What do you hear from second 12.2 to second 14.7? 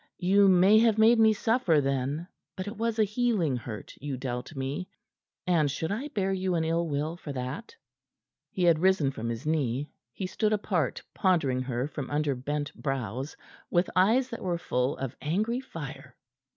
bent brows with eyes that were